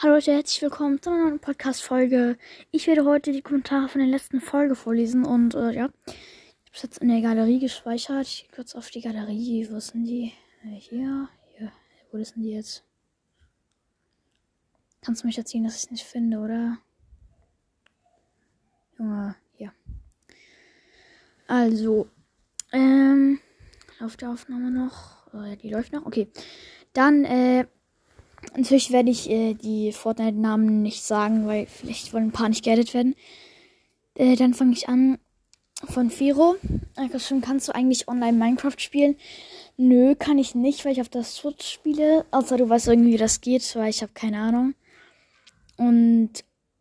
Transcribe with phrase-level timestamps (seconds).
[0.00, 2.38] Hallo Leute, herzlich willkommen zu einer neuen Podcast-Folge.
[2.70, 6.72] Ich werde heute die Kommentare von der letzten Folge vorlesen und äh, ja, ich habe
[6.72, 8.22] es jetzt in der Galerie gespeichert.
[8.22, 9.66] Ich kurz auf die Galerie.
[9.68, 10.32] Wo sind die?
[10.62, 11.72] Äh, hier, hier.
[12.12, 12.84] Wo sind die jetzt?
[15.00, 16.78] Kannst du mich erzählen, dass ich es nicht finde, oder?
[19.00, 19.72] Junge, hier.
[21.48, 22.08] Also,
[22.70, 23.40] ähm,
[23.98, 25.26] läuft die Aufnahme noch?
[25.32, 26.06] Ja, die läuft noch.
[26.06, 26.30] Okay.
[26.92, 27.66] Dann, äh,
[28.56, 32.94] Natürlich werde ich äh, die Fortnite-Namen nicht sagen, weil vielleicht wollen ein paar nicht geaddet
[32.94, 33.14] werden.
[34.14, 35.18] Äh, dann fange ich an
[35.84, 36.56] von Firo.
[37.18, 39.16] Schon kannst du eigentlich online Minecraft spielen?
[39.76, 42.26] Nö, kann ich nicht, weil ich auf der Switch spiele.
[42.30, 44.74] Außer du weißt irgendwie, wie das geht, weil ich habe keine Ahnung.
[45.76, 46.30] Und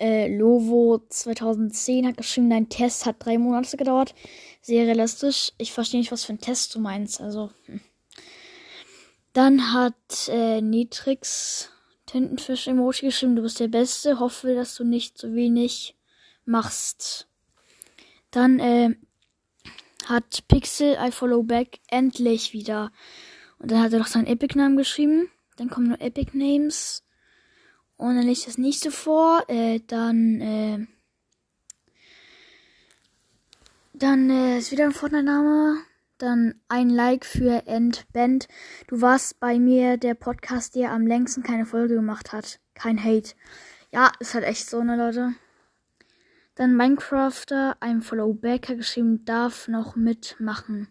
[0.00, 4.14] äh, Lovo 2010 hat geschrieben, dein Test hat drei Monate gedauert.
[4.62, 5.52] Sehr realistisch.
[5.58, 7.20] Ich verstehe nicht, was für ein Test du meinst.
[7.20, 7.50] Also.
[7.66, 7.80] Hm.
[9.38, 11.70] Dann hat äh, Nitrix
[12.06, 14.18] Tintenfisch-Emoji geschrieben, du bist der Beste.
[14.18, 15.96] Hoffe, dass du nicht so wenig
[16.44, 17.28] machst.
[18.32, 18.96] Dann äh,
[20.06, 22.90] hat Pixel I Follow Back endlich wieder.
[23.60, 25.30] Und dann hat er noch seinen Epic-Namen geschrieben.
[25.54, 27.04] Dann kommen nur Epic Names.
[27.96, 29.44] Und dann lese ich das nächste vor.
[29.46, 30.86] Äh, dann, äh,
[33.92, 35.87] dann äh, ist wieder ein Fortnite-Name.
[36.18, 38.48] Dann ein Like für Endband.
[38.88, 42.58] Du warst bei mir der Podcast, der am längsten keine Folge gemacht hat.
[42.74, 43.34] Kein Hate.
[43.92, 45.34] Ja, ist halt echt so, ne, Leute.
[46.56, 50.88] Dann Minecrafter, ein Followbacker geschrieben, darf noch mitmachen.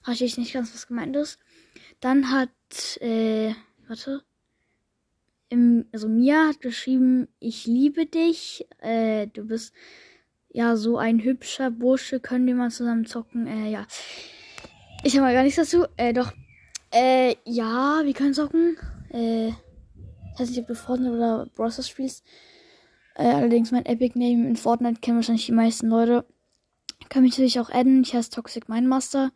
[0.00, 1.38] Verstehe ich nicht ganz, was gemeint ist.
[2.00, 2.50] Dann hat,
[3.02, 3.54] äh,
[3.86, 4.24] warte.
[5.50, 8.66] Im, also Mia hat geschrieben, ich liebe dich.
[8.78, 9.74] Äh, du bist
[10.52, 13.46] ja, so ein hübscher Bursche, können wir mal zusammen zocken.
[13.46, 13.86] Äh, ja.
[15.02, 15.86] Ich habe mal gar nichts dazu.
[15.96, 16.32] Äh, doch.
[16.90, 18.76] Äh, ja, wir können zocken.
[19.10, 21.88] Äh, ich weiß nicht, ob du Fortnite oder Bros.
[21.88, 22.22] spielst.
[23.14, 26.26] Äh, allerdings mein Epic Name in Fortnite kennen wahrscheinlich die meisten Leute.
[27.08, 28.02] Kann mich natürlich auch adden.
[28.02, 29.32] Ich heiße Toxic Mindmaster.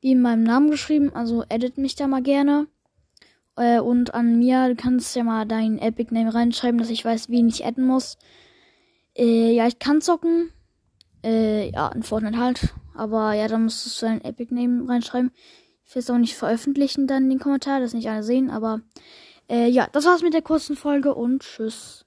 [0.00, 1.14] Wie in meinem Namen geschrieben.
[1.14, 2.66] Also edit mich da mal gerne.
[3.56, 7.28] Äh, und an mir, du kannst ja mal deinen Epic Name reinschreiben, dass ich weiß,
[7.28, 8.16] wen ich adden muss.
[9.16, 10.50] Äh, ja, ich kann zocken.
[11.24, 12.74] Äh, ja, in Fortnite halt.
[12.94, 15.32] Aber ja, da musst du dein Epic Name reinschreiben.
[15.84, 18.50] Ich will es auch nicht veröffentlichen dann in den Kommentar, dass nicht alle sehen.
[18.50, 18.80] Aber
[19.48, 22.05] äh, ja, das war's mit der kurzen Folge und tschüss.